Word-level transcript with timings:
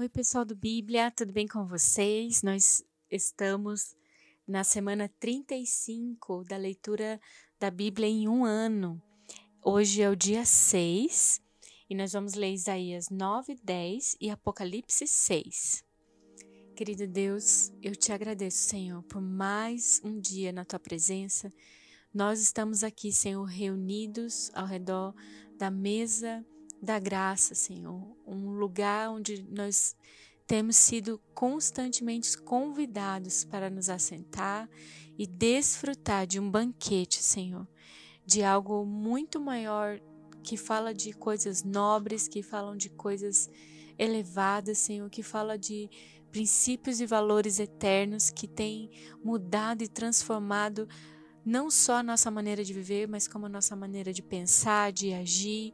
Oi, 0.00 0.08
pessoal 0.08 0.46
do 0.46 0.56
Bíblia, 0.56 1.10
tudo 1.10 1.30
bem 1.30 1.46
com 1.46 1.66
vocês? 1.66 2.42
Nós 2.42 2.82
estamos 3.10 3.94
na 4.48 4.64
semana 4.64 5.10
35 5.20 6.42
da 6.44 6.56
leitura 6.56 7.20
da 7.58 7.70
Bíblia 7.70 8.08
em 8.08 8.26
um 8.26 8.42
ano. 8.42 8.98
Hoje 9.62 10.00
é 10.00 10.08
o 10.08 10.16
dia 10.16 10.42
6 10.42 11.42
e 11.90 11.94
nós 11.94 12.14
vamos 12.14 12.32
ler 12.32 12.54
Isaías 12.54 13.10
9, 13.10 13.58
10 13.62 14.16
e 14.18 14.30
Apocalipse 14.30 15.06
6. 15.06 15.84
Querido 16.74 17.06
Deus, 17.06 17.70
eu 17.82 17.94
te 17.94 18.10
agradeço, 18.10 18.56
Senhor, 18.56 19.02
por 19.02 19.20
mais 19.20 20.00
um 20.02 20.18
dia 20.18 20.50
na 20.50 20.64
tua 20.64 20.78
presença. 20.78 21.52
Nós 22.12 22.40
estamos 22.40 22.82
aqui, 22.82 23.12
Senhor, 23.12 23.44
reunidos 23.44 24.50
ao 24.54 24.64
redor 24.64 25.14
da 25.58 25.70
mesa 25.70 26.42
da 26.82 26.98
graça, 26.98 27.54
Senhor, 27.54 28.16
um 28.26 28.50
lugar 28.50 29.10
onde 29.10 29.44
nós 29.50 29.94
temos 30.46 30.76
sido 30.76 31.20
constantemente 31.34 32.36
convidados 32.38 33.44
para 33.44 33.70
nos 33.70 33.88
assentar 33.88 34.68
e 35.18 35.26
desfrutar 35.26 36.26
de 36.26 36.40
um 36.40 36.50
banquete, 36.50 37.22
Senhor, 37.22 37.68
de 38.24 38.42
algo 38.42 38.84
muito 38.84 39.40
maior 39.40 40.00
que 40.42 40.56
fala 40.56 40.94
de 40.94 41.12
coisas 41.12 41.62
nobres, 41.62 42.26
que 42.26 42.42
falam 42.42 42.76
de 42.76 42.88
coisas 42.88 43.50
elevadas, 43.98 44.78
Senhor, 44.78 45.08
que 45.10 45.22
fala 45.22 45.58
de 45.58 45.88
princípios 46.32 47.00
e 47.00 47.06
valores 47.06 47.58
eternos 47.58 48.30
que 48.30 48.48
têm 48.48 48.90
mudado 49.22 49.82
e 49.82 49.88
transformado 49.88 50.88
não 51.44 51.70
só 51.70 51.96
a 51.96 52.02
nossa 52.02 52.30
maneira 52.30 52.64
de 52.64 52.72
viver, 52.72 53.06
mas 53.06 53.26
como 53.26 53.46
a 53.46 53.48
nossa 53.48 53.74
maneira 53.76 54.12
de 54.12 54.22
pensar, 54.22 54.92
de 54.92 55.12
agir 55.12 55.72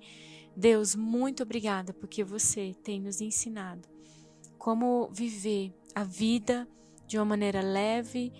Deus, 0.57 0.95
muito 0.95 1.43
obrigada 1.43 1.93
porque 1.93 2.25
você 2.25 2.75
tem 2.83 3.01
nos 3.01 3.21
ensinado 3.21 3.87
como 4.57 5.09
viver 5.13 5.73
a 5.95 6.03
vida 6.03 6.67
de 7.07 7.19
uma 7.19 7.25
maneira 7.25 7.61
leve, 7.61 8.33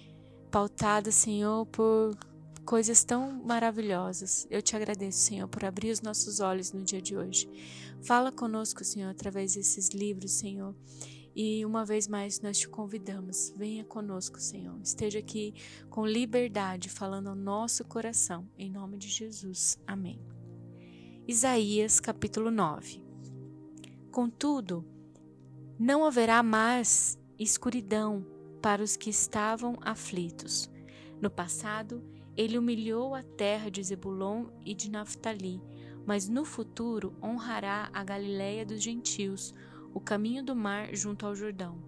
pautada, 0.51 1.13
Senhor, 1.13 1.67
por 1.67 2.17
coisas 2.65 3.05
tão 3.05 3.45
maravilhosas. 3.45 4.47
Eu 4.51 4.61
te 4.61 4.75
agradeço, 4.75 5.19
Senhor, 5.19 5.47
por 5.47 5.65
abrir 5.65 5.91
os 5.91 6.01
nossos 6.01 6.41
olhos 6.41 6.73
no 6.73 6.83
dia 6.83 7.01
de 7.01 7.17
hoje. 7.17 7.49
Fala 8.03 8.33
conosco, 8.33 8.85
Senhor, 8.85 9.11
através 9.11 9.55
desses 9.55 9.91
livros, 9.91 10.33
Senhor. 10.33 10.75
E 11.35 11.65
uma 11.65 11.85
vez 11.85 12.09
mais 12.09 12.41
nós 12.41 12.59
te 12.59 12.69
convidamos, 12.69 13.53
venha 13.55 13.85
conosco, 13.85 14.41
Senhor. 14.41 14.81
Esteja 14.83 15.19
aqui 15.19 15.55
com 15.91 16.07
liberdade, 16.07 16.89
falando 16.89 17.29
ao 17.29 17.37
nosso 17.37 17.85
coração. 17.85 18.49
Em 18.59 18.71
nome 18.71 18.97
de 18.97 19.09
Jesus. 19.09 19.79
Amém. 19.87 20.36
Isaías 21.29 21.99
capítulo 21.99 22.53
9. 22.53 23.03
Contudo, 24.13 24.85
não 25.77 26.05
haverá 26.05 26.41
mais 26.41 27.19
escuridão 27.37 28.25
para 28.63 28.81
os 28.81 28.97
que 28.97 29.11
estavam 29.11 29.77
aflitos. 29.81 30.71
No 31.21 31.29
passado, 31.29 32.01
ele 32.37 32.57
humilhou 32.57 33.13
a 33.13 33.25
terra 33.25 33.69
de 33.69 33.83
Zebulon 33.83 34.47
e 34.65 34.73
de 34.73 34.89
Naphtali, 34.89 35.61
mas 36.07 36.29
no 36.29 36.45
futuro 36.45 37.13
honrará 37.21 37.91
a 37.93 38.05
Galiléia 38.05 38.65
dos 38.65 38.81
gentios, 38.81 39.53
o 39.93 39.99
caminho 39.99 40.45
do 40.45 40.55
mar 40.55 40.95
junto 40.95 41.27
ao 41.27 41.35
Jordão. 41.35 41.83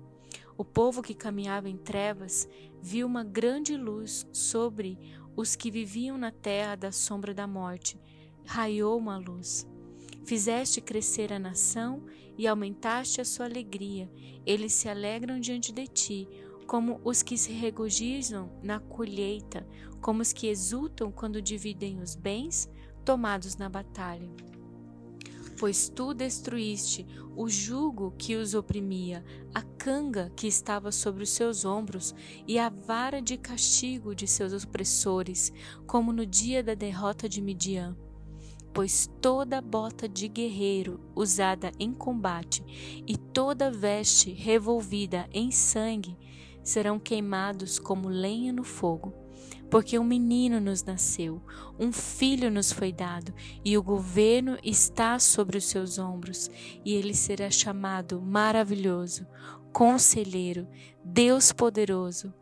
O 0.57 0.65
povo 0.65 1.01
que 1.01 1.15
caminhava 1.15 1.69
em 1.69 1.77
trevas 1.77 2.49
viu 2.83 3.07
uma 3.07 3.23
grande 3.23 3.77
luz 3.77 4.27
sobre 4.33 4.99
os 5.37 5.55
que 5.55 5.71
viviam 5.71 6.19
na 6.19 6.33
terra 6.33 6.75
da 6.75 6.91
sombra 6.91 7.33
da 7.33 7.47
morte 7.47 7.97
raiou 8.49 8.97
uma 8.97 9.19
luz. 9.19 9.69
Fizeste 10.25 10.81
crescer 10.81 11.35
a 11.35 11.39
nação 11.39 12.07
e 12.37 12.47
aumentaste 12.47 13.21
a 13.21 13.25
sua 13.25 13.45
alegria. 13.45 14.11
Eles 14.47 14.73
se 14.73 14.89
alegram 14.89 15.39
diante 15.39 15.71
de 15.71 15.87
ti, 15.87 16.29
como 16.67 16.99
os 17.05 17.23
que 17.23 17.37
se 17.37 17.53
regozijam 17.53 18.51
na 18.63 18.81
colheita, 18.81 19.69
como 20.01 20.23
os 20.23 20.33
que 20.33 20.47
exultam 20.47 21.13
quando 21.13 21.43
dividem 21.43 22.01
os 22.01 22.15
bens 22.15 22.71
tomados 23.05 23.57
na 23.57 23.69
batalha. 23.69 24.31
Pois 25.59 25.91
tu 25.91 26.15
destruíste 26.15 27.07
o 27.37 27.51
jugo 27.51 28.15
que 28.17 28.35
os 28.35 28.55
oprimia, 28.55 29.23
a 29.55 29.61
canga 29.61 30.33
que 30.35 30.47
estava 30.47 30.91
sobre 30.91 31.23
os 31.23 31.31
seus 31.31 31.67
ombros 31.67 32.15
e 32.47 32.59
a 32.59 32.71
vara 32.71 33.21
de 33.21 33.37
castigo 33.37 34.15
de 34.15 34.27
seus 34.27 34.65
opressores, 34.65 35.53
como 35.87 36.15
no 36.15 36.25
dia 36.25 36.63
da 36.63 36.75
derrota 36.75 37.29
de 37.29 37.43
Midian 37.43 37.95
pois 38.73 39.11
toda 39.21 39.61
bota 39.61 40.09
de 40.09 40.29
guerreiro 40.29 41.01
usada 41.15 41.73
em 41.79 41.93
combate 41.93 42.63
e 43.07 43.17
toda 43.17 43.71
veste 43.71 44.33
revolvida 44.33 45.29
em 45.33 45.51
sangue 45.51 46.17
serão 46.63 46.99
queimados 46.99 47.79
como 47.79 48.09
lenha 48.09 48.53
no 48.53 48.65
fogo. 48.65 49.15
Porque 49.71 49.99
um 49.99 50.05
menino 50.05 50.61
nos 50.61 50.83
nasceu, 50.83 51.43
um 51.79 51.93
filho 51.93 52.51
nos 52.51 52.73
foi 52.73 52.91
dado, 52.91 53.35
e 53.63 53.77
o 53.77 53.83
governo 53.83 54.57
está 54.63 55.19
sobre 55.19 55.59
os 55.59 55.65
seus 55.65 55.99
ombros, 55.99 56.51
e 56.85 56.95
ele 56.95 57.15
será 57.15 57.51
chamado 57.51 58.21
maravilhoso, 58.21 59.27
conselheiro, 59.73 60.67
Deus 61.05 61.53
poderoso, 61.53 62.33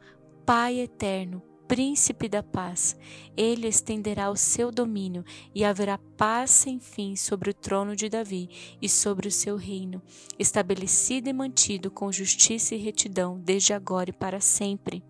Pai 0.45 0.79
eterno, 0.79 1.43
príncipe 1.67 2.29
da 2.29 2.43
paz. 2.43 2.97
Ele 3.37 3.69
estenderá 3.69 4.31
o 4.31 4.37
seu 4.37 4.71
domínio 4.71 5.25
e 5.55 5.65
haverá 5.65 5.99
paz 6.17 6.51
sem 6.51 6.79
fim 6.79 7.17
sobre 7.17 7.51
o 7.51 7.55
trono 7.55 7.95
de 7.95 8.09
Davi 8.09 8.49
e 8.81 8.89
sobre 8.89 9.29
o 9.29 9.33
seu 9.33 9.57
reino, 9.57 10.03
estabelecido 10.39 11.29
e 11.29 11.33
mantido 11.33 11.91
com 11.91 12.11
justiça 12.13 12.75
e 12.75 12.79
retidão 12.79 13.39
desde 13.39 13.73
agora 13.73 14.11
e 14.11 14.13
para 14.13 14.41
sempre. 14.41 15.03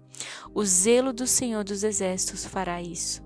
O 0.54 0.64
zelo 0.64 1.12
do 1.12 1.26
Senhor 1.26 1.62
dos 1.62 1.82
Exércitos 1.82 2.44
fará 2.46 2.80
isso. 2.80 3.22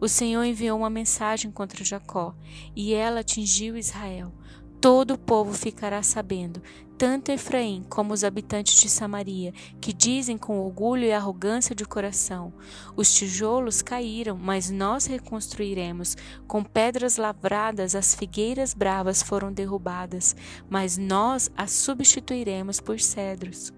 O 0.00 0.08
Senhor 0.08 0.44
enviou 0.44 0.78
uma 0.78 0.90
mensagem 0.90 1.50
contra 1.50 1.84
Jacó, 1.84 2.34
e 2.74 2.94
ela 2.94 3.20
atingiu 3.20 3.76
Israel. 3.76 4.32
Todo 4.80 5.14
o 5.14 5.18
povo 5.18 5.52
ficará 5.52 6.04
sabendo, 6.04 6.62
tanto 6.96 7.32
Efraim 7.32 7.84
como 7.88 8.14
os 8.14 8.22
habitantes 8.22 8.80
de 8.80 8.88
Samaria, 8.88 9.52
que 9.80 9.92
dizem 9.92 10.38
com 10.38 10.60
orgulho 10.60 11.04
e 11.04 11.12
arrogância 11.12 11.74
de 11.74 11.84
coração: 11.84 12.52
Os 12.96 13.12
tijolos 13.12 13.82
caíram, 13.82 14.36
mas 14.36 14.70
nós 14.70 15.06
reconstruiremos. 15.06 16.16
Com 16.46 16.62
pedras 16.62 17.16
lavradas, 17.16 17.96
as 17.96 18.14
figueiras 18.14 18.72
bravas 18.72 19.20
foram 19.20 19.52
derrubadas, 19.52 20.36
mas 20.70 20.96
nós 20.96 21.50
as 21.56 21.72
substituiremos 21.72 22.80
por 22.80 23.00
cedros. 23.00 23.72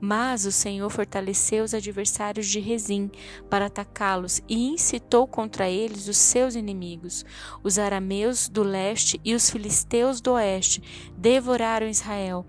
Mas 0.00 0.44
o 0.44 0.52
Senhor 0.52 0.90
fortaleceu 0.90 1.64
os 1.64 1.72
adversários 1.72 2.46
de 2.46 2.60
Rezim 2.60 3.10
para 3.48 3.66
atacá-los 3.66 4.42
e 4.48 4.68
incitou 4.68 5.26
contra 5.26 5.68
eles 5.68 6.06
os 6.08 6.16
seus 6.16 6.54
inimigos. 6.54 7.24
Os 7.62 7.78
arameus 7.78 8.48
do 8.48 8.62
leste 8.62 9.20
e 9.24 9.34
os 9.34 9.48
filisteus 9.50 10.20
do 10.20 10.32
oeste 10.32 10.82
devoraram 11.16 11.88
Israel 11.88 12.46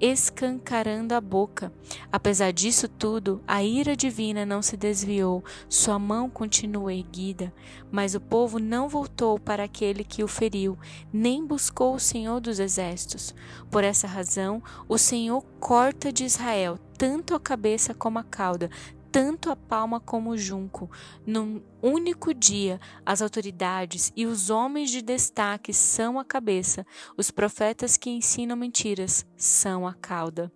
escancarando 0.00 1.14
a 1.14 1.20
boca. 1.20 1.72
Apesar 2.10 2.52
disso 2.52 2.88
tudo, 2.88 3.42
a 3.46 3.62
ira 3.62 3.96
divina 3.96 4.46
não 4.46 4.62
se 4.62 4.76
desviou, 4.76 5.44
sua 5.68 5.98
mão 5.98 6.28
continuou 6.30 6.90
erguida. 6.90 7.52
Mas 7.90 8.14
o 8.14 8.20
povo 8.20 8.58
não 8.58 8.88
voltou 8.88 9.38
para 9.38 9.64
aquele 9.64 10.04
que 10.04 10.22
o 10.22 10.28
feriu, 10.28 10.78
nem 11.12 11.46
buscou 11.46 11.94
o 11.94 12.00
Senhor 12.00 12.40
dos 12.40 12.58
Exércitos. 12.58 13.34
Por 13.70 13.84
essa 13.84 14.06
razão, 14.06 14.62
o 14.88 14.98
Senhor 14.98 15.42
corta 15.58 16.12
de 16.12 16.24
Israel 16.24 16.78
tanto 16.98 17.32
a 17.32 17.38
cabeça 17.38 17.94
como 17.94 18.18
a 18.18 18.24
cauda, 18.24 18.68
tanto 19.10 19.50
a 19.50 19.56
palma 19.56 20.00
como 20.00 20.30
o 20.30 20.38
junco. 20.38 20.90
Num 21.26 21.62
único 21.82 22.32
dia, 22.32 22.80
as 23.04 23.22
autoridades 23.22 24.12
e 24.16 24.26
os 24.26 24.50
homens 24.50 24.90
de 24.90 25.02
destaque 25.02 25.72
são 25.72 26.18
a 26.18 26.24
cabeça, 26.24 26.86
os 27.16 27.30
profetas 27.30 27.96
que 27.96 28.10
ensinam 28.10 28.56
mentiras 28.56 29.26
são 29.36 29.86
a 29.86 29.94
cauda. 29.94 30.52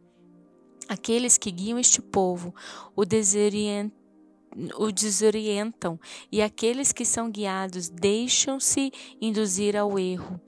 Aqueles 0.89 1.39
que 1.39 1.51
guiam 1.51 1.79
este 1.79 2.03
povo 2.03 2.55
o 2.95 3.05
desorientam 3.05 4.03
o 4.77 4.93
desorientam 4.93 5.99
e 6.31 6.43
aqueles 6.43 6.93
que 6.93 7.05
são 7.05 7.31
guiados 7.31 7.89
deixam-se 7.89 8.93
induzir 9.21 9.77
ao 9.77 9.99
erro. 9.99 10.41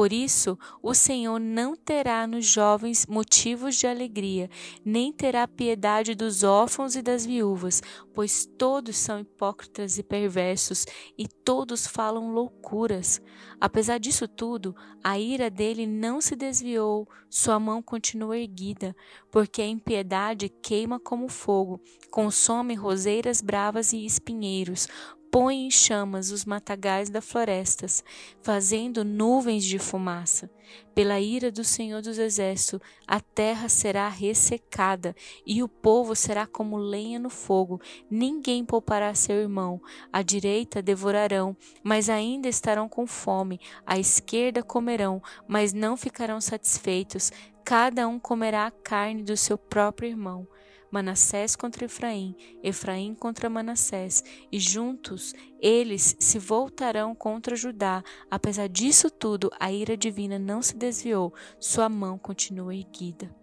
Por 0.00 0.14
isso, 0.14 0.58
o 0.82 0.94
Senhor 0.94 1.38
não 1.38 1.76
terá 1.76 2.26
nos 2.26 2.46
jovens 2.46 3.04
motivos 3.04 3.76
de 3.76 3.86
alegria, 3.86 4.48
nem 4.82 5.12
terá 5.12 5.46
piedade 5.46 6.14
dos 6.14 6.42
órfãos 6.42 6.96
e 6.96 7.02
das 7.02 7.26
viúvas, 7.26 7.82
pois 8.14 8.46
todos 8.46 8.96
são 8.96 9.20
hipócritas 9.20 9.98
e 9.98 10.02
perversos, 10.02 10.86
e 11.18 11.28
todos 11.28 11.86
falam 11.86 12.32
loucuras. 12.32 13.20
Apesar 13.60 14.00
disso 14.00 14.26
tudo, 14.26 14.74
a 15.04 15.18
ira 15.18 15.50
dele 15.50 15.86
não 15.86 16.18
se 16.22 16.34
desviou, 16.34 17.06
sua 17.28 17.60
mão 17.60 17.82
continua 17.82 18.38
erguida, 18.38 18.96
porque 19.30 19.60
a 19.60 19.66
impiedade 19.66 20.48
queima 20.48 20.98
como 20.98 21.28
fogo, 21.28 21.78
consome 22.10 22.74
roseiras 22.74 23.42
bravas 23.42 23.92
e 23.92 24.06
espinheiros, 24.06 24.88
põe 25.30 25.66
em 25.66 25.70
chamas 25.70 26.30
os 26.30 26.44
matagais 26.44 27.08
das 27.08 27.24
florestas, 27.24 28.02
fazendo 28.42 29.04
nuvens 29.04 29.64
de 29.64 29.78
fumaça. 29.78 30.50
Pela 30.94 31.20
ira 31.20 31.50
do 31.50 31.62
Senhor 31.64 32.02
dos 32.02 32.18
Exércitos, 32.18 32.80
a 33.06 33.20
terra 33.20 33.68
será 33.68 34.08
ressecada, 34.08 35.14
e 35.46 35.62
o 35.62 35.68
povo 35.68 36.16
será 36.16 36.46
como 36.46 36.76
lenha 36.76 37.18
no 37.18 37.30
fogo. 37.30 37.80
Ninguém 38.10 38.64
poupará 38.64 39.14
seu 39.14 39.36
irmão. 39.36 39.80
À 40.12 40.22
direita 40.22 40.82
devorarão, 40.82 41.56
mas 41.82 42.08
ainda 42.08 42.48
estarão 42.48 42.88
com 42.88 43.06
fome. 43.06 43.60
À 43.86 43.98
esquerda 43.98 44.62
comerão, 44.62 45.22
mas 45.46 45.72
não 45.72 45.96
ficarão 45.96 46.40
satisfeitos. 46.40 47.32
Cada 47.64 48.08
um 48.08 48.18
comerá 48.18 48.66
a 48.66 48.70
carne 48.70 49.22
do 49.22 49.36
seu 49.36 49.56
próprio 49.56 50.08
irmão. 50.08 50.46
Manassés 50.90 51.54
contra 51.54 51.84
Efraim, 51.84 52.34
Efraim 52.62 53.14
contra 53.14 53.48
Manassés, 53.48 54.24
e 54.50 54.58
juntos 54.58 55.34
eles 55.60 56.16
se 56.18 56.38
voltarão 56.38 57.14
contra 57.14 57.56
Judá. 57.56 58.02
Apesar 58.30 58.68
disso 58.68 59.10
tudo, 59.10 59.50
a 59.58 59.70
ira 59.70 59.96
divina 59.96 60.38
não 60.38 60.60
se 60.62 60.76
desviou, 60.76 61.32
sua 61.58 61.88
mão 61.88 62.18
continua 62.18 62.74
erguida. 62.74 63.34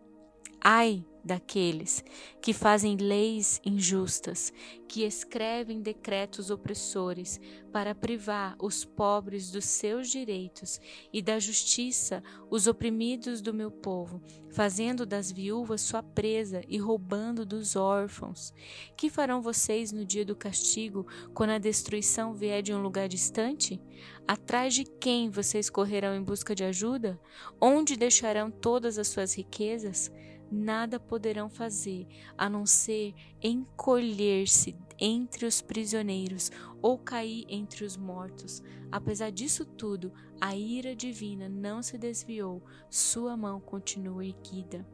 Ai 0.62 1.06
daqueles 1.28 2.04
que 2.42 2.54
fazem 2.54 2.96
leis 2.96 3.62
injustas, 3.64 4.52
que 4.88 5.04
escrevem 5.04 5.82
decretos 5.82 6.50
opressores 6.50 7.40
para 7.72 7.94
privar 7.94 8.56
os 8.60 8.86
pobres 8.86 9.52
dos 9.52 9.66
seus 9.66 10.10
direitos 10.10 10.80
e 11.12 11.22
da 11.22 11.38
justiça 11.38 12.24
os 12.50 12.66
oprimidos 12.66 13.42
do 13.42 13.54
meu 13.54 13.70
povo, 13.70 14.22
fazendo 14.50 15.06
das 15.06 15.32
viúvas 15.32 15.82
sua 15.82 16.02
presa 16.02 16.62
e 16.68 16.78
roubando 16.78 17.46
dos 17.46 17.76
órfãos. 17.76 18.54
Que 18.96 19.10
farão 19.10 19.42
vocês 19.42 19.92
no 19.92 20.06
dia 20.06 20.26
do 20.26 20.36
castigo, 20.36 21.06
quando 21.34 21.52
a 21.52 21.58
destruição 21.60 22.34
vier 22.34 22.64
de 22.64 22.74
um 22.74 22.82
lugar 22.82 23.08
distante? 23.08 23.80
Atrás 24.28 24.74
de 24.74 24.86
quem 24.86 25.30
vocês 25.30 25.70
correrão 25.70 26.16
em 26.16 26.24
busca 26.24 26.56
de 26.56 26.64
ajuda? 26.64 27.20
Onde 27.60 27.98
deixarão 27.98 28.50
todas 28.50 28.98
as 28.98 29.10
suas 29.10 29.36
riquezas? 29.36 30.12
Nada 30.52 31.00
poderão 31.00 31.50
fazer 31.50 32.08
a 32.38 32.50
não 32.50 32.66
ser 32.66 33.14
encolher-se 33.42 34.76
entre 35.00 35.46
os 35.46 35.62
prisioneiros 35.62 36.52
ou 36.82 36.98
cair 36.98 37.46
entre 37.48 37.86
os 37.86 37.96
mortos. 37.96 38.64
Apesar 38.92 39.32
disso 39.32 39.66
tudo, 39.66 40.12
a 40.40 40.56
ira 40.56 40.96
divina 40.96 41.48
não 41.50 41.82
se 41.82 41.98
desviou, 41.98 42.64
sua 42.90 43.36
mão 43.36 43.60
continua 43.60 44.26
erguida. 44.26 44.86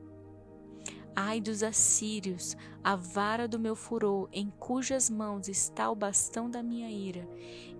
Ai 1.15 1.39
dos 1.39 1.61
assírios, 1.61 2.57
a 2.83 2.95
vara 2.95 3.47
do 3.47 3.57
meu 3.57 3.75
furor, 3.75 4.27
em 4.33 4.50
cujas 4.59 5.09
mãos 5.09 5.47
está 5.47 5.89
o 5.89 5.95
bastão 5.95 6.50
da 6.50 6.62
minha 6.62 6.89
ira. 6.89 7.27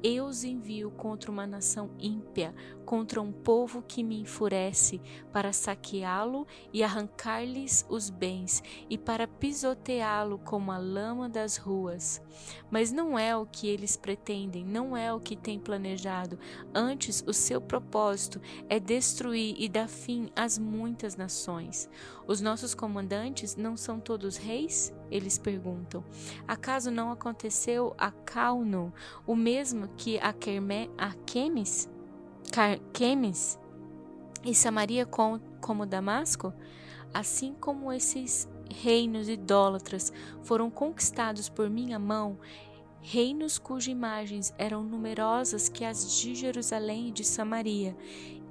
Eu 0.02 0.26
os 0.26 0.44
envio 0.44 0.92
contra 0.92 1.32
uma 1.32 1.48
nação 1.48 1.90
ímpia, 1.98 2.54
contra 2.86 3.22
um 3.22 3.32
povo 3.32 3.82
que 3.82 4.04
me 4.04 4.20
enfurece, 4.20 5.02
para 5.32 5.54
saqueá-lo 5.54 6.46
e 6.74 6.84
arrancar-lhes 6.84 7.86
os 7.90 8.10
bens, 8.10 8.62
e 8.90 8.98
para 8.98 9.28
pisoteá-lo 9.28 10.40
como 10.40 10.72
a 10.72 10.78
lama 10.78 11.30
das 11.30 11.56
ruas. 11.56 12.22
Mas 12.70 12.92
não 12.92 13.18
é 13.18 13.36
o 13.36 13.46
que 13.46 13.68
eles 13.68 13.96
pretendem, 13.96 14.66
não 14.66 14.96
é 14.96 15.14
o 15.14 15.22
que 15.22 15.38
têm 15.38 15.58
planejado. 15.58 16.38
Antes, 16.74 17.24
o 17.26 17.34
seu 17.34 17.62
propósito 17.62 18.42
é 18.68 18.82
destruir 18.82 19.56
e 19.58 19.70
dar 19.70 19.88
fim 19.88 20.30
às 20.36 20.58
muitas 20.58 21.16
nações. 21.16 21.90
Os 22.28 22.42
nossos 22.42 22.76
comandantes 22.76 23.56
não 23.56 23.78
são 23.78 24.02
todos 24.02 24.36
reis? 24.36 24.93
Eles 25.10 25.38
perguntam. 25.38 26.04
Acaso 26.48 26.90
não 26.90 27.12
aconteceu 27.12 27.94
a 27.98 28.12
Cauno 28.12 28.94
o 29.28 29.36
mesmo 29.36 29.90
que 29.98 30.18
a, 30.20 30.34
Kerme, 30.34 30.90
a? 30.98 31.14
E 34.44 34.54
Samaria 34.54 35.06
com, 35.06 35.40
como 35.62 35.86
Damasco? 35.86 36.54
Assim 37.14 37.54
como 37.54 37.94
esses 37.94 38.50
reinos 38.70 39.30
idólatras 39.30 40.12
foram 40.42 40.70
conquistados 40.70 41.48
por 41.48 41.70
minha 41.70 42.00
mão, 42.00 42.40
reinos 43.02 43.60
cujas 43.60 43.88
imagens 43.88 44.54
eram 44.58 44.84
numerosas 44.84 45.70
que 45.70 45.86
as 45.86 46.20
de 46.20 46.34
Jerusalém 46.34 47.10
e 47.10 47.12
de 47.12 47.24
Samaria. 47.24 47.96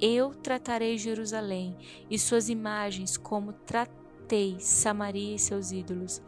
Eu 0.00 0.34
tratarei 0.34 0.96
Jerusalém 0.98 1.76
e 2.10 2.18
suas 2.18 2.48
imagens 2.48 3.16
como 3.16 3.52
tratei 4.32 4.56
Samaria 4.58 5.34
e 5.34 5.38
seus 5.38 5.72
ídolos. 5.72 6.22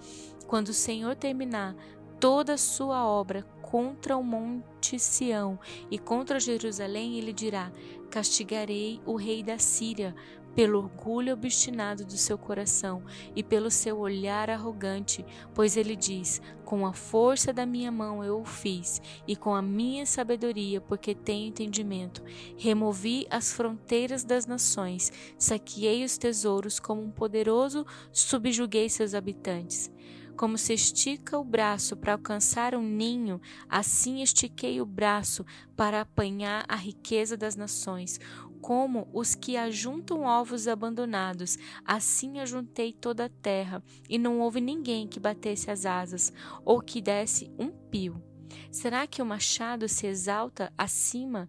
Quando 0.46 0.68
o 0.68 0.74
Senhor 0.74 1.16
terminar 1.16 1.74
toda 2.20 2.52
a 2.52 2.58
sua 2.58 3.06
obra 3.06 3.42
contra 3.62 4.14
o 4.14 4.22
monte 4.22 4.98
Sião 4.98 5.58
e 5.90 5.98
contra 5.98 6.38
Jerusalém, 6.38 7.16
ele 7.16 7.32
dirá: 7.32 7.72
Castigarei 8.10 9.00
o 9.06 9.16
rei 9.16 9.42
da 9.42 9.58
Síria 9.58 10.14
pelo 10.54 10.78
orgulho 10.78 11.32
obstinado 11.32 12.04
do 12.04 12.16
seu 12.16 12.38
coração 12.38 13.02
e 13.34 13.42
pelo 13.42 13.70
seu 13.70 13.98
olhar 13.98 14.48
arrogante, 14.48 15.24
pois 15.54 15.76
ele 15.76 15.96
diz: 15.96 16.40
Com 16.64 16.86
a 16.86 16.92
força 16.92 17.52
da 17.52 17.66
minha 17.66 17.90
mão 17.90 18.22
eu 18.22 18.40
o 18.40 18.44
fiz, 18.44 19.00
e 19.26 19.34
com 19.34 19.54
a 19.54 19.62
minha 19.62 20.06
sabedoria, 20.06 20.80
porque 20.80 21.14
tenho 21.14 21.48
entendimento. 21.48 22.22
Removi 22.56 23.26
as 23.30 23.52
fronteiras 23.52 24.24
das 24.24 24.46
nações, 24.46 25.12
saqueei 25.38 26.04
os 26.04 26.16
tesouros 26.16 26.78
como 26.78 27.02
um 27.02 27.10
poderoso, 27.10 27.84
subjuguei 28.12 28.88
seus 28.88 29.14
habitantes. 29.14 29.90
Como 30.36 30.58
se 30.58 30.72
estica 30.72 31.38
o 31.38 31.44
braço 31.44 31.96
para 31.96 32.12
alcançar 32.12 32.74
um 32.74 32.82
ninho, 32.82 33.40
assim 33.68 34.20
estiquei 34.20 34.80
o 34.80 34.86
braço 34.86 35.46
para 35.76 36.00
apanhar 36.00 36.64
a 36.66 36.74
riqueza 36.74 37.36
das 37.36 37.54
nações 37.54 38.18
como 38.64 39.06
os 39.12 39.34
que 39.34 39.58
ajuntam 39.58 40.22
ovos 40.22 40.66
abandonados, 40.66 41.58
assim 41.84 42.40
ajuntei 42.40 42.94
toda 42.94 43.26
a 43.26 43.28
terra, 43.28 43.84
e 44.08 44.16
não 44.16 44.40
houve 44.40 44.58
ninguém 44.58 45.06
que 45.06 45.20
batesse 45.20 45.70
as 45.70 45.84
asas, 45.84 46.32
ou 46.64 46.80
que 46.80 47.02
desse 47.02 47.52
um 47.58 47.68
pio. 47.68 48.24
Será 48.70 49.06
que 49.06 49.20
o 49.20 49.26
machado 49.26 49.86
se 49.86 50.06
exalta 50.06 50.72
acima 50.78 51.46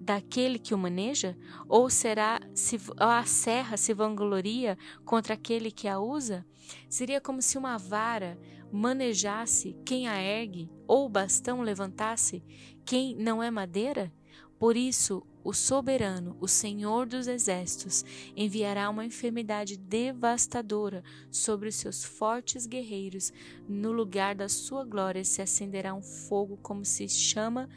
daquele 0.00 0.58
que 0.58 0.72
o 0.72 0.78
maneja? 0.78 1.36
Ou 1.68 1.90
será 1.90 2.40
se 2.54 2.80
a 2.96 3.22
serra 3.26 3.76
se 3.76 3.92
vangloria 3.92 4.78
contra 5.04 5.34
aquele 5.34 5.70
que 5.70 5.86
a 5.86 6.00
usa? 6.00 6.46
Seria 6.88 7.20
como 7.20 7.42
se 7.42 7.58
uma 7.58 7.76
vara 7.76 8.38
manejasse 8.72 9.76
quem 9.84 10.08
a 10.08 10.18
ergue, 10.18 10.70
ou 10.88 11.04
o 11.04 11.10
bastão 11.10 11.60
levantasse 11.60 12.42
quem 12.86 13.14
não 13.14 13.42
é 13.42 13.50
madeira? 13.50 14.10
Por 14.58 14.78
isso, 14.78 15.22
o 15.46 15.52
soberano, 15.52 16.36
o 16.40 16.48
Senhor 16.48 17.06
dos 17.06 17.28
exércitos, 17.28 18.04
enviará 18.34 18.90
uma 18.90 19.04
enfermidade 19.04 19.76
devastadora 19.76 21.04
sobre 21.30 21.68
os 21.68 21.76
seus 21.76 22.02
fortes 22.02 22.66
guerreiros. 22.66 23.32
No 23.68 23.92
lugar 23.92 24.34
da 24.34 24.48
sua 24.48 24.84
glória 24.84 25.24
se 25.24 25.40
acenderá 25.40 25.94
um 25.94 26.02
fogo 26.02 26.58
como 26.60 26.84
se 26.84 27.08
chama 27.08 27.68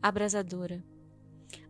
abrasadora. 0.00 0.82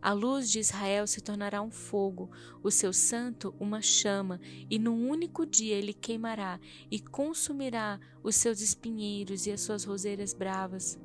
A 0.01 0.13
luz 0.13 0.49
de 0.49 0.61
Israel 0.61 1.09
se 1.09 1.21
tornará 1.21 1.61
um 1.61 1.73
fogo, 1.73 2.31
o 2.63 2.71
seu 2.71 2.93
santo 2.93 3.53
uma 3.59 3.83
chama, 3.83 4.41
e 4.71 4.79
num 4.79 5.09
único 5.09 5.45
dia 5.45 5.75
ele 5.75 5.93
queimará 5.93 6.61
e 6.89 7.01
consumirá 7.01 7.99
os 8.23 8.37
seus 8.37 8.61
espinheiros 8.61 9.45
e 9.45 9.51
as 9.51 9.61
suas 9.61 9.83
roseiras 9.83 10.33
bravas. 10.33 10.97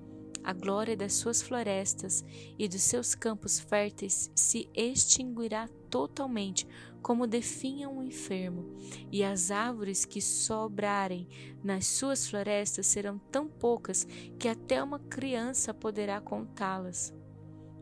A 0.43 0.51
glória 0.51 0.97
das 0.97 1.13
suas 1.13 1.41
florestas 1.41 2.23
e 2.59 2.67
dos 2.67 2.81
seus 2.81 3.15
campos 3.15 3.59
férteis 3.59 4.29
se 4.35 4.69
extinguirá 4.73 5.69
totalmente, 5.89 6.67
como 7.01 7.25
definha 7.25 7.89
um 7.89 8.03
enfermo, 8.03 8.75
e 9.09 9.23
as 9.23 9.51
árvores 9.51 10.03
que 10.03 10.21
sobrarem 10.21 11.27
nas 11.63 11.87
suas 11.87 12.27
florestas 12.27 12.87
serão 12.87 13.17
tão 13.31 13.47
poucas 13.47 14.05
que 14.37 14.49
até 14.49 14.83
uma 14.83 14.99
criança 14.99 15.73
poderá 15.73 16.19
contá-las. 16.19 17.13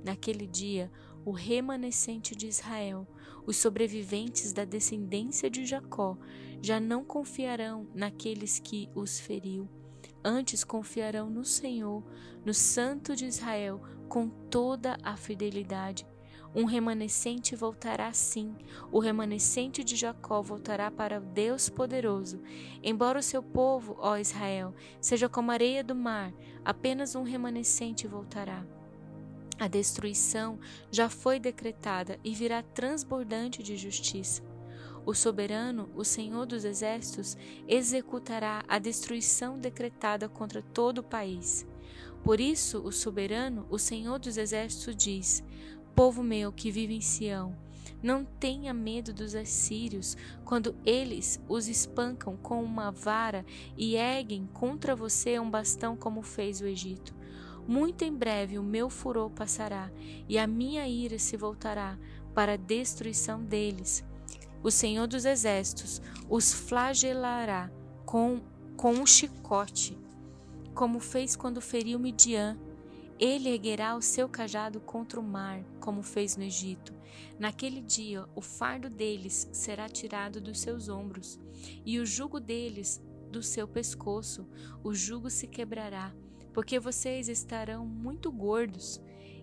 Naquele 0.04 0.46
dia, 0.46 0.92
o 1.26 1.32
remanescente 1.32 2.36
de 2.36 2.48
Israel, 2.48 3.08
os 3.46 3.58
sobreviventes 3.58 4.54
da 4.54 4.66
descendência 4.66 5.50
de 5.50 5.66
Jacó, 5.66 6.18
já 6.62 6.80
não 6.80 7.04
confiarão 7.04 7.88
naqueles 7.94 8.60
que 8.60 8.88
os 8.94 9.20
feriu 9.20 9.68
Antes 10.24 10.64
confiarão 10.64 11.30
no 11.30 11.44
Senhor, 11.44 12.04
no 12.46 12.54
Santo 12.54 13.16
de 13.16 13.26
Israel, 13.26 13.82
com 14.08 14.28
toda 14.28 14.98
a 15.04 15.18
fidelidade. 15.18 16.06
Um 16.54 16.66
remanescente 16.66 17.56
voltará 17.56 18.12
sim, 18.12 18.54
o 18.92 19.00
remanescente 19.00 19.86
de 19.86 19.96
Jacó 19.96 20.42
voltará 20.42 20.92
para 20.92 21.20
o 21.20 21.24
Deus 21.24 21.70
poderoso. 21.70 22.42
Embora 22.84 23.20
o 23.20 23.24
seu 23.24 23.42
povo, 23.42 23.96
ó 24.00 24.18
Israel, 24.18 24.76
seja 25.00 25.30
como 25.30 25.52
areia 25.52 25.82
do 25.82 25.96
mar, 25.96 26.34
apenas 26.66 27.16
um 27.16 27.24
remanescente 27.24 28.06
voltará. 28.06 28.66
A 29.58 29.68
destruição 29.68 30.60
já 30.92 31.08
foi 31.08 31.40
decretada 31.40 32.20
e 32.24 32.34
virá 32.36 32.62
transbordante 32.62 33.64
de 33.64 33.78
justiça. 33.78 34.51
O 35.06 35.14
soberano, 35.14 35.90
o 35.96 36.04
Senhor 36.04 36.46
dos 36.46 36.64
exércitos, 36.64 37.36
executará 37.68 38.64
a 38.68 38.78
destruição 38.78 39.58
decretada 39.58 40.30
contra 40.30 40.62
todo 40.62 41.00
o 41.00 41.04
país. 41.04 41.66
Por 42.24 42.40
isso, 42.40 42.80
o 42.80 42.92
soberano, 42.92 43.66
o 43.70 43.80
Senhor 43.80 44.20
dos 44.20 44.38
exércitos, 44.38 44.96
diz: 44.96 45.44
Povo 45.96 46.22
meu 46.22 46.52
que 46.52 46.70
vive 46.70 46.96
em 46.96 47.02
Sião, 47.02 47.56
não 48.02 48.24
tenha 48.24 48.74
medo 48.74 49.14
dos 49.14 49.36
assírios 49.36 50.16
quando 50.46 50.76
eles 50.86 51.42
os 51.48 51.68
espancam 51.68 52.38
com 52.38 52.64
uma 52.64 52.92
vara 52.92 53.46
e 53.78 53.96
erguem 53.96 54.48
contra 54.54 54.96
você 54.96 55.40
um 55.40 55.50
bastão 55.50 55.96
como 55.96 56.22
fez 56.22 56.62
o 56.62 56.66
Egito. 56.66 57.14
Muito 57.68 58.04
em 58.04 58.14
breve 58.14 58.58
o 58.58 58.64
meu 58.64 58.90
furor 58.90 59.30
passará 59.30 59.92
e 60.28 60.38
a 60.38 60.48
minha 60.48 60.88
ira 60.88 61.20
se 61.20 61.38
voltará 61.38 61.98
para 62.34 62.54
a 62.54 62.58
destruição 62.58 63.44
deles. 63.44 64.04
O 64.64 64.70
Senhor 64.70 65.08
dos 65.08 65.26
exércitos 65.26 66.02
os 66.30 66.54
flagelará 66.54 67.72
com, 68.06 68.42
com 68.78 68.94
um 68.94 69.06
chicote, 69.06 69.98
como 70.74 71.00
fez 71.00 71.36
quando 71.36 71.62
feriu 71.62 72.00
Midian 72.00 72.58
ele 73.22 73.50
erguerá 73.50 73.96
o 73.96 74.02
seu 74.02 74.28
cajado 74.28 74.80
contra 74.80 75.20
o 75.20 75.24
mar, 75.24 75.64
como 75.80 76.02
fez 76.02 76.36
no 76.36 76.42
Egito. 76.42 76.92
Naquele 77.38 77.80
dia, 77.80 78.26
o 78.34 78.42
fardo 78.42 78.90
deles 78.90 79.48
será 79.54 79.88
tirado 79.88 80.42
dos 80.42 80.60
seus 80.60 80.90
ombros, 80.90 81.40
e 81.86 82.00
o 82.00 82.06
jugo 82.06 82.40
deles 82.40 83.00
do 83.30 83.44
seu 83.44 83.68
pescoço. 83.68 84.48
O 84.84 84.92
jugo 84.92 85.30
se 85.30 85.46
quebrará, 85.46 86.12
porque 86.52 86.80
vocês 86.80 87.30
estarão 87.30 87.86
muito 87.86 88.32
gordos. 88.32 89.00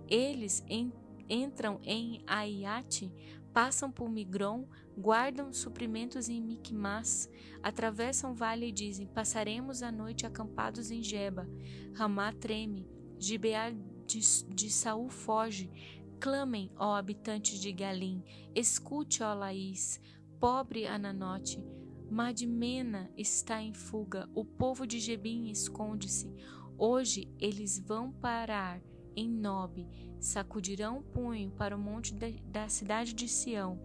Eles 0.09 0.65
en 0.69 0.93
entram 1.31 1.79
em 1.85 2.23
Aiate, 2.27 3.13
passam 3.59 3.91
por 3.91 4.09
Migron, 4.09 4.69
guardam 4.97 5.53
suprimentos 5.53 6.29
em 6.29 6.41
Micmas, 6.41 7.29
atravessam 7.61 8.31
o 8.31 8.35
vale 8.35 8.69
e 8.69 8.73
dizem: 8.73 9.05
Passaremos 9.09 9.83
a 9.83 9.91
noite 9.91 10.25
acampados 10.25 10.93
em 10.93 11.03
Geba. 11.03 11.45
Ramá 11.93 12.33
treme 12.33 12.89
Gibeá 13.19 13.71
de, 14.07 14.21
de 14.55 14.71
Saul 14.71 15.11
foge. 15.11 15.73
Clamem, 16.21 16.71
ó 16.77 16.95
habitantes 16.95 17.59
de 17.59 17.73
Galim, 17.73 18.23
escute, 18.55 19.25
ó 19.25 19.35
Laís, 19.35 20.01
pobre 20.39 20.87
Ananote. 20.87 21.61
Madmena 22.09 23.11
está 23.17 23.61
em 23.61 23.75
fuga, 23.75 24.31
o 24.37 24.45
povo 24.45 24.87
de 24.87 25.01
Jebim 25.01 25.51
esconde-se. 25.51 26.33
Hoje 26.79 27.29
eles 27.41 27.81
vão 27.81 28.13
parar 28.13 28.81
em 29.19 29.29
Nob, 29.29 29.85
sacudirão 30.21 30.99
o 30.99 31.03
punho 31.03 31.51
para 31.51 31.77
o 31.77 31.79
monte 31.79 32.15
da 32.15 32.69
cidade 32.69 33.13
de 33.13 33.29
Sião, 33.29 33.81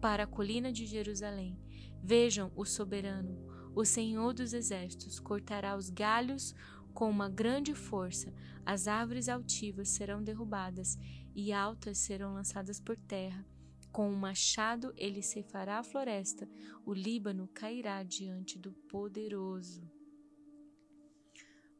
para 0.00 0.24
a 0.24 0.26
colina 0.26 0.70
de 0.70 0.84
Jerusalém. 0.84 1.58
Vejam 2.02 2.52
o 2.54 2.64
soberano, 2.66 3.38
o 3.74 3.84
Senhor 3.86 4.34
dos 4.34 4.52
exércitos, 4.52 5.18
cortará 5.18 5.76
os 5.76 5.88
galhos 5.88 6.54
com 6.92 7.08
uma 7.08 7.28
grande 7.28 7.74
força, 7.74 8.32
as 8.64 8.86
árvores 8.86 9.28
altivas 9.28 9.88
serão 9.88 10.22
derrubadas 10.22 10.98
e 11.34 11.52
altas 11.52 11.98
serão 11.98 12.34
lançadas 12.34 12.78
por 12.78 12.96
terra. 12.96 13.46
Com 13.90 14.10
um 14.10 14.16
machado 14.16 14.92
ele 14.96 15.22
ceifará 15.22 15.78
a 15.78 15.82
floresta, 15.82 16.46
o 16.84 16.92
Líbano 16.92 17.48
cairá 17.48 18.02
diante 18.02 18.58
do 18.58 18.72
poderoso. 18.72 19.90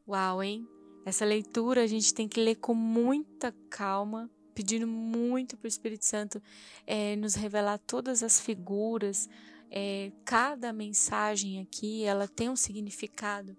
Uau, 0.08 0.42
hein? 0.42 0.66
Essa 1.06 1.25
leitura 1.25 1.84
a 1.84 1.86
gente 1.86 2.12
tem 2.12 2.28
que 2.28 2.40
ler 2.40 2.56
com 2.56 2.75
muita 2.75 3.54
calma, 3.70 4.28
pedindo 4.52 4.88
muito 4.88 5.56
para 5.56 5.66
o 5.66 5.68
Espírito 5.68 6.04
Santo 6.04 6.42
é, 6.84 7.14
nos 7.14 7.36
revelar 7.36 7.78
todas 7.78 8.25
as 8.25 8.40
figuras. 8.40 9.28
É, 9.70 10.10
cada 10.25 10.72
mensagem 10.72 11.60
aqui 11.60 12.02
ela 12.02 12.26
tem 12.26 12.50
um 12.50 12.56
significado 12.56 13.56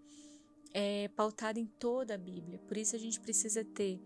é 0.74 1.08
pautada 1.16 1.58
em 1.58 1.66
toda 1.66 2.16
a 2.16 2.18
Bíblia. 2.18 2.60
Por 2.68 2.77
isso 2.77 2.96
a 2.96 3.00
gente 3.00 3.20
precisa 3.20 3.63
ter 3.63 4.00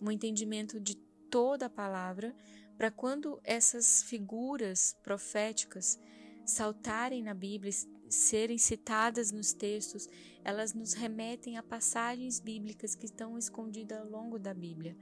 um 0.00 0.10
entendimento 0.10 0.80
de 0.80 0.96
toda 1.30 1.66
a 1.66 1.70
palavra, 1.70 2.34
para 2.76 2.90
quando 2.90 3.38
essas 3.44 4.02
figuras 4.02 4.96
proféticas 5.02 6.00
saltarem 6.44 7.22
na 7.22 7.34
Bíblia, 7.34 7.72
serem 8.08 8.58
citadas 8.58 9.30
nos 9.30 9.52
textos, 9.52 10.08
elas 10.46 10.72
nos 10.72 10.92
remetem 10.92 11.58
a 11.58 11.62
passagens 11.62 12.38
bíblicas 12.38 12.94
que 12.94 13.06
estão 13.06 13.36
escondidas 13.36 13.98
ao 13.98 14.08
longo 14.08 14.38
da 14.38 14.54
Bíblia. 14.54 14.96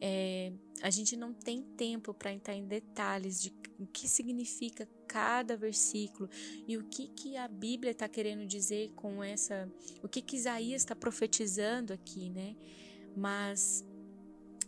É, 0.00 0.52
a 0.80 0.90
gente 0.90 1.16
não 1.16 1.34
tem 1.34 1.60
tempo 1.60 2.14
para 2.14 2.32
entrar 2.32 2.54
em 2.54 2.64
detalhes 2.64 3.42
de 3.42 3.52
o 3.80 3.86
que 3.88 4.06
significa 4.06 4.88
cada 5.08 5.56
versículo 5.56 6.30
e 6.68 6.76
o 6.76 6.84
que, 6.84 7.08
que 7.08 7.36
a 7.36 7.48
Bíblia 7.48 7.90
está 7.90 8.08
querendo 8.08 8.46
dizer 8.46 8.92
com 8.94 9.24
essa, 9.24 9.68
o 10.00 10.08
que, 10.08 10.22
que 10.22 10.36
Isaías 10.36 10.82
está 10.82 10.94
profetizando 10.94 11.92
aqui, 11.92 12.30
né? 12.30 12.54
Mas 13.16 13.84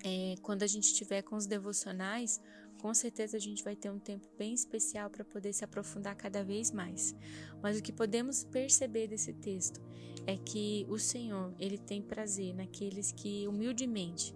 é, 0.02 0.34
quando 0.42 0.64
a 0.64 0.66
gente 0.66 0.86
estiver 0.86 1.22
com 1.22 1.36
os 1.36 1.46
devocionais, 1.46 2.40
com 2.86 2.94
certeza 2.94 3.36
a 3.36 3.40
gente 3.40 3.64
vai 3.64 3.74
ter 3.74 3.90
um 3.90 3.98
tempo 3.98 4.28
bem 4.38 4.54
especial 4.54 5.10
para 5.10 5.24
poder 5.24 5.52
se 5.52 5.64
aprofundar 5.64 6.14
cada 6.14 6.44
vez 6.44 6.70
mais. 6.70 7.16
Mas 7.60 7.76
o 7.76 7.82
que 7.82 7.90
podemos 7.90 8.44
perceber 8.44 9.08
desse 9.08 9.32
texto 9.32 9.82
é 10.24 10.36
que 10.36 10.86
o 10.88 10.96
Senhor 10.96 11.52
ele 11.58 11.78
tem 11.78 12.00
prazer 12.00 12.54
naqueles 12.54 13.10
que 13.10 13.48
humildemente 13.48 14.32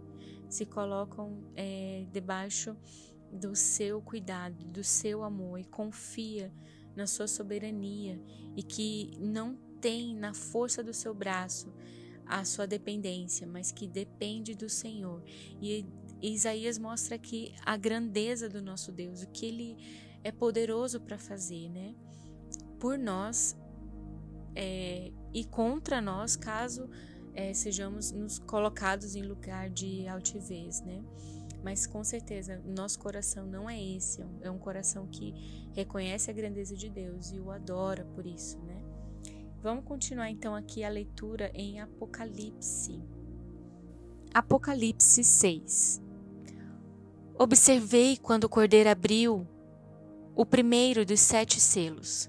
se 0.49 0.67
colocam 0.67 1.45
é, 1.55 2.05
debaixo 2.13 2.77
do 3.31 3.55
seu 3.55 4.03
cuidado, 4.03 4.65
do 4.65 4.83
seu 4.83 5.23
amor 5.23 5.61
e 5.61 5.65
confia 5.65 6.53
na 6.97 7.07
sua 7.07 7.29
soberania 7.29 8.21
e 8.57 8.65
que 8.65 9.13
não 9.21 9.55
tem 9.81 10.13
na 10.13 10.35
força 10.35 10.83
do 10.83 10.93
seu 10.93 11.15
braço 11.15 11.73
a 12.27 12.45
sua 12.45 12.67
dependência, 12.67 13.47
mas 13.47 13.71
que 13.71 13.87
depende 13.87 14.57
do 14.57 14.69
Senhor. 14.69 15.23
E 15.63 15.87
Isaías 16.23 16.79
mostra 16.79 17.17
aqui 17.17 17.55
a 17.65 17.77
grandeza 17.77 18.49
do 18.49 18.61
nosso 18.61 18.93
Deus, 18.93 19.23
o 19.23 19.29
que 19.29 19.47
ele 19.47 19.77
é 20.23 20.31
poderoso 20.31 21.01
para 21.01 21.19
fazer, 21.19 21.69
né? 21.71 21.95
Por 22.79 22.99
nós 22.99 23.57
é, 24.55 25.13
e 25.33 25.45
contra 25.45 26.01
nós, 26.01 26.37
caso 26.37 26.89
é, 27.35 27.55
sejamos 27.55 28.11
nos 28.11 28.39
colocados 28.39 29.15
em 29.15 29.23
lugar 29.23 29.71
de 29.71 30.07
altivez, 30.09 30.83
né? 30.83 31.03
Mas 31.63 31.87
com 31.87 32.03
certeza, 32.03 32.61
nosso 32.65 32.99
coração 32.99 33.47
não 33.47 33.69
é 33.69 33.81
esse, 33.81 34.25
é 34.41 34.51
um 34.51 34.59
coração 34.59 35.07
que 35.07 35.35
reconhece 35.75 36.31
a 36.31 36.35
grandeza 36.35 36.75
de 36.75 36.89
Deus 36.89 37.33
e 37.33 37.39
o 37.39 37.51
adora 37.51 38.05
por 38.15 38.27
isso, 38.27 38.59
né? 38.61 38.83
Vamos 39.63 39.85
continuar 39.85 40.31
então 40.31 40.55
aqui 40.55 40.83
a 40.83 40.89
leitura 40.89 41.51
em 41.55 41.81
Apocalipse. 41.81 43.03
Apocalipse 44.33 45.23
6. 45.23 46.10
Observei 47.43 48.19
quando 48.19 48.45
o 48.45 48.49
cordeiro 48.51 48.91
abriu 48.91 49.49
o 50.37 50.45
primeiro 50.45 51.07
dos 51.07 51.21
sete 51.21 51.59
selos. 51.59 52.29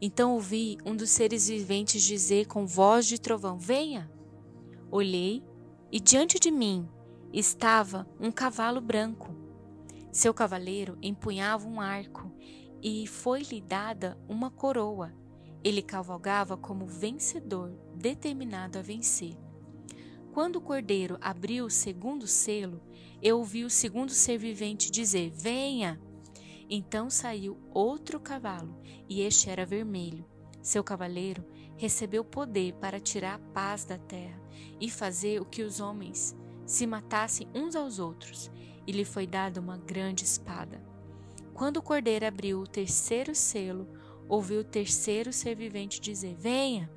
Então 0.00 0.34
ouvi 0.34 0.78
um 0.86 0.94
dos 0.94 1.10
seres 1.10 1.48
viventes 1.48 2.04
dizer 2.04 2.46
com 2.46 2.64
voz 2.64 3.04
de 3.04 3.20
trovão: 3.20 3.58
Venha! 3.58 4.08
Olhei 4.92 5.42
e 5.90 5.98
diante 5.98 6.38
de 6.38 6.52
mim 6.52 6.88
estava 7.32 8.08
um 8.20 8.30
cavalo 8.30 8.80
branco. 8.80 9.34
Seu 10.12 10.32
cavaleiro 10.32 10.96
empunhava 11.02 11.66
um 11.66 11.80
arco 11.80 12.30
e 12.80 13.08
foi-lhe 13.08 13.60
dada 13.60 14.16
uma 14.28 14.52
coroa. 14.52 15.12
Ele 15.64 15.82
cavalgava 15.82 16.56
como 16.56 16.86
vencedor, 16.86 17.72
determinado 17.96 18.78
a 18.78 18.82
vencer. 18.82 19.36
Quando 20.34 20.56
o 20.56 20.60
cordeiro 20.60 21.16
abriu 21.20 21.64
o 21.64 21.70
segundo 21.70 22.26
selo, 22.26 22.80
eu 23.24 23.38
ouvi 23.38 23.64
o 23.64 23.70
segundo 23.70 24.10
ser 24.10 24.36
vivente 24.36 24.90
dizer: 24.90 25.30
Venha! 25.30 25.98
Então 26.68 27.08
saiu 27.08 27.58
outro 27.72 28.20
cavalo, 28.20 28.78
e 29.08 29.22
este 29.22 29.48
era 29.48 29.64
vermelho. 29.64 30.26
Seu 30.60 30.84
cavaleiro 30.84 31.42
recebeu 31.78 32.22
poder 32.22 32.74
para 32.74 33.00
tirar 33.00 33.36
a 33.36 33.52
paz 33.52 33.86
da 33.86 33.96
terra 33.96 34.38
e 34.78 34.90
fazer 34.90 35.40
o 35.40 35.46
que 35.46 35.62
os 35.62 35.80
homens 35.80 36.36
se 36.66 36.86
matassem 36.86 37.48
uns 37.54 37.74
aos 37.74 37.98
outros, 37.98 38.50
e 38.86 38.92
lhe 38.92 39.06
foi 39.06 39.26
dada 39.26 39.58
uma 39.58 39.78
grande 39.78 40.24
espada. 40.24 40.84
Quando 41.54 41.78
o 41.78 41.82
cordeiro 41.82 42.26
abriu 42.26 42.60
o 42.60 42.66
terceiro 42.66 43.34
selo, 43.34 43.88
ouvi 44.28 44.58
o 44.58 44.64
terceiro 44.64 45.32
ser 45.32 45.56
vivente 45.56 45.98
dizer: 45.98 46.36
Venha! 46.36 46.90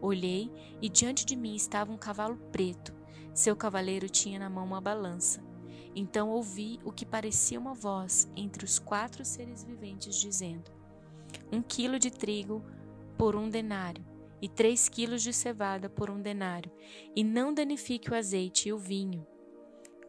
Olhei 0.00 0.50
e 0.82 0.88
diante 0.88 1.24
de 1.24 1.36
mim 1.36 1.54
estava 1.54 1.92
um 1.92 1.98
cavalo 1.98 2.36
preto. 2.50 2.92
Seu 3.32 3.54
cavaleiro 3.54 4.08
tinha 4.08 4.40
na 4.40 4.50
mão 4.50 4.64
uma 4.64 4.80
balança. 4.80 5.46
Então 5.94 6.30
ouvi 6.30 6.78
o 6.84 6.92
que 6.92 7.06
parecia 7.06 7.58
uma 7.58 7.74
voz 7.74 8.30
entre 8.36 8.64
os 8.64 8.78
quatro 8.78 9.24
seres 9.24 9.64
viventes 9.64 10.16
dizendo: 10.16 10.70
Um 11.52 11.62
quilo 11.62 11.98
de 11.98 12.10
trigo 12.10 12.62
por 13.16 13.34
um 13.34 13.48
denário 13.48 14.04
e 14.40 14.48
três 14.48 14.88
quilos 14.88 15.22
de 15.22 15.32
cevada 15.32 15.88
por 15.88 16.10
um 16.10 16.20
denário, 16.20 16.70
e 17.14 17.24
não 17.24 17.52
danifique 17.52 18.10
o 18.10 18.14
azeite 18.14 18.68
e 18.68 18.72
o 18.72 18.78
vinho. 18.78 19.26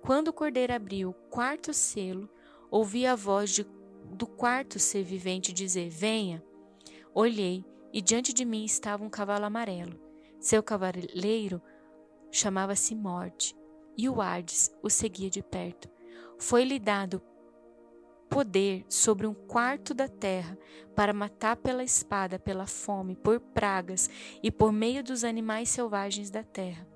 Quando 0.01 0.29
o 0.29 0.33
cordeiro 0.33 0.73
abriu 0.73 1.09
o 1.09 1.13
quarto 1.13 1.73
selo, 1.73 2.29
ouvi 2.69 3.05
a 3.05 3.15
voz 3.15 3.51
de, 3.51 3.65
do 4.11 4.27
quarto 4.27 4.79
ser 4.79 5.03
vivente 5.03 5.51
dizer: 5.51 5.89
Venha. 5.89 6.43
Olhei, 7.13 7.65
e 7.91 8.01
diante 8.01 8.33
de 8.33 8.45
mim 8.45 8.63
estava 8.63 9.03
um 9.03 9.09
cavalo 9.09 9.45
amarelo. 9.45 9.99
Seu 10.39 10.61
cavaleiro 10.61 11.61
chamava-se 12.31 12.95
Morte, 12.95 13.55
e 13.99 14.07
o 14.07 14.21
Hades 14.21 14.71
o 14.81 14.89
seguia 14.89 15.29
de 15.29 15.43
perto. 15.43 15.89
Foi-lhe 16.37 16.79
dado 16.79 17.21
poder 18.29 18.85
sobre 18.87 19.27
um 19.27 19.33
quarto 19.33 19.93
da 19.93 20.07
terra 20.07 20.57
para 20.95 21.11
matar 21.11 21.57
pela 21.57 21.83
espada, 21.83 22.39
pela 22.39 22.65
fome, 22.65 23.13
por 23.13 23.41
pragas 23.41 24.09
e 24.41 24.49
por 24.49 24.71
meio 24.71 25.03
dos 25.03 25.25
animais 25.25 25.67
selvagens 25.67 26.29
da 26.29 26.43
terra. 26.43 26.87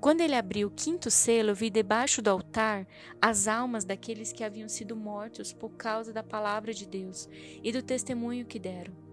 Quando 0.00 0.22
ele 0.22 0.34
abriu 0.34 0.68
o 0.68 0.74
quinto 0.74 1.10
selo, 1.10 1.54
vi 1.54 1.68
debaixo 1.68 2.22
do 2.22 2.30
altar 2.30 2.86
as 3.20 3.46
almas 3.46 3.84
daqueles 3.84 4.32
que 4.32 4.42
haviam 4.42 4.70
sido 4.70 4.96
mortos 4.96 5.52
por 5.52 5.72
causa 5.72 6.14
da 6.14 6.22
palavra 6.22 6.72
de 6.72 6.86
Deus 6.86 7.28
e 7.62 7.70
do 7.70 7.82
testemunho 7.82 8.46
que 8.46 8.58
deram. 8.58 9.05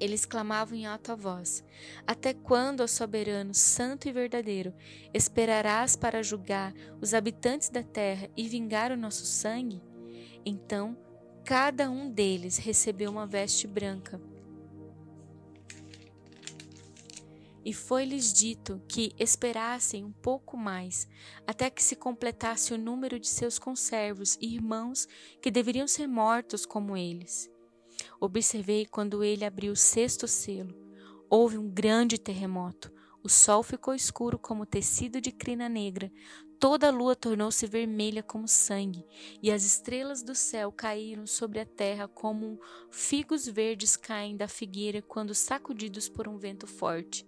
Eles 0.00 0.24
clamavam 0.24 0.76
em 0.76 0.86
alta 0.86 1.16
voz: 1.16 1.64
Até 2.06 2.32
quando, 2.32 2.80
ó 2.80 2.86
soberano, 2.86 3.52
santo 3.52 4.08
e 4.08 4.12
verdadeiro, 4.12 4.72
esperarás 5.12 5.96
para 5.96 6.22
julgar 6.22 6.72
os 7.00 7.14
habitantes 7.14 7.68
da 7.68 7.82
terra 7.82 8.30
e 8.36 8.48
vingar 8.48 8.92
o 8.92 8.96
nosso 8.96 9.26
sangue? 9.26 9.82
Então, 10.44 10.96
cada 11.44 11.90
um 11.90 12.10
deles 12.10 12.58
recebeu 12.58 13.10
uma 13.10 13.26
veste 13.26 13.66
branca. 13.66 14.20
E 17.64 17.72
foi-lhes 17.72 18.32
dito 18.32 18.80
que 18.88 19.12
esperassem 19.18 20.02
um 20.02 20.12
pouco 20.12 20.56
mais, 20.56 21.06
até 21.46 21.68
que 21.68 21.82
se 21.82 21.96
completasse 21.96 22.72
o 22.72 22.78
número 22.78 23.18
de 23.18 23.28
seus 23.28 23.58
conservos 23.58 24.38
e 24.40 24.54
irmãos 24.54 25.06
que 25.42 25.50
deveriam 25.50 25.86
ser 25.86 26.06
mortos 26.06 26.64
como 26.64 26.96
eles. 26.96 27.50
Observei 28.20 28.86
quando 28.86 29.22
ele 29.22 29.44
abriu 29.44 29.72
o 29.72 29.76
sexto 29.76 30.26
selo. 30.26 30.74
Houve 31.28 31.58
um 31.58 31.68
grande 31.68 32.18
terremoto. 32.18 32.92
O 33.22 33.28
sol 33.28 33.62
ficou 33.62 33.94
escuro 33.94 34.38
como 34.38 34.64
tecido 34.64 35.20
de 35.20 35.32
crina 35.32 35.68
negra, 35.68 36.10
Toda 36.60 36.88
a 36.88 36.90
lua 36.90 37.14
tornou-se 37.14 37.64
vermelha 37.68 38.20
como 38.20 38.48
sangue, 38.48 39.06
e 39.40 39.48
as 39.52 39.64
estrelas 39.64 40.24
do 40.24 40.34
céu 40.34 40.72
caíram 40.72 41.24
sobre 41.24 41.60
a 41.60 41.64
terra 41.64 42.08
como 42.08 42.60
figos 42.90 43.46
verdes 43.46 43.96
caem 43.96 44.36
da 44.36 44.48
figueira 44.48 45.00
quando 45.00 45.36
sacudidos 45.36 46.08
por 46.08 46.26
um 46.26 46.36
vento 46.36 46.66
forte. 46.66 47.24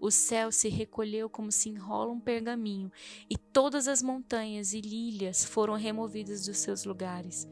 O 0.00 0.10
céu 0.10 0.50
se 0.50 0.68
recolheu 0.68 1.30
como 1.30 1.52
se 1.52 1.68
enrola 1.68 2.10
um 2.10 2.18
pergaminho, 2.18 2.90
e 3.30 3.38
todas 3.38 3.86
as 3.86 4.02
montanhas 4.02 4.72
e 4.72 4.80
ilhas 4.80 5.44
foram 5.44 5.74
removidas 5.74 6.44
dos 6.44 6.58
seus 6.58 6.84
lugares. 6.84 7.46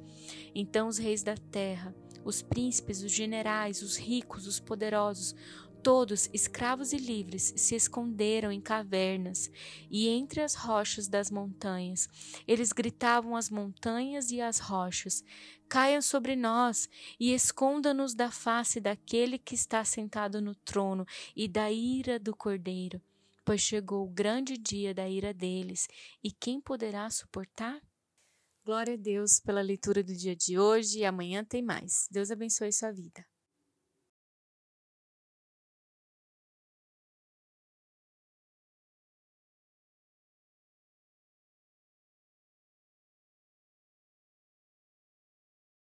Então 0.52 0.88
os 0.88 0.99
reis 0.99 1.23
da 1.23 1.37
terra, 1.37 1.95
os 2.25 2.43
príncipes, 2.43 3.02
os 3.02 3.12
generais, 3.12 3.83
os 3.83 3.97
ricos, 3.97 4.47
os 4.47 4.61
poderosos, 4.61 5.35
Todos, 5.83 6.31
escravos 6.33 6.93
e 6.93 6.97
livres, 6.97 7.52
se 7.57 7.75
esconderam 7.75 8.52
em 8.52 8.61
cavernas 8.61 9.50
e 9.91 10.07
entre 10.07 10.41
as 10.41 10.55
rochas 10.55 11.09
das 11.09 11.29
montanhas. 11.29 12.09
Eles 12.47 12.73
gritavam 12.73 13.35
às 13.35 13.50
montanhas 13.50 14.31
e 14.31 14.41
às 14.41 14.61
rochas: 14.61 15.25
Caiam 15.69 16.00
sobre 16.00 16.37
nós 16.37 16.88
e 17.19 17.35
esconda-nos 17.35 18.14
da 18.14 18.31
face 18.31 18.81
daquele 18.81 19.38
que 19.38 19.57
está 19.57 19.85
sentado 19.85 20.41
no 20.41 20.55
trono 20.55 21.05
e 21.35 21.49
da 21.49 21.69
ira 21.69 22.17
do 22.17 22.37
cordeiro. 22.37 23.02
Pois 23.45 23.61
chegou 23.61 24.07
o 24.07 24.11
grande 24.11 24.57
dia 24.57 24.95
da 24.95 25.09
ira 25.09 25.35
deles, 25.35 25.88
e 26.23 26.31
quem 26.31 26.61
poderá 26.61 27.11
suportar? 27.11 27.83
Glória 28.64 28.95
a 28.95 28.97
Deus 28.97 29.40
pela 29.40 29.61
leitura 29.61 30.04
do 30.04 30.14
dia 30.14 30.37
de 30.37 30.57
hoje 30.57 31.00
e 31.00 31.04
amanhã 31.04 31.45
tem 31.45 31.61
mais. 31.61 32.07
Deus 32.09 32.31
abençoe 32.31 32.73
sua 32.73 32.92
vida. 32.92 33.26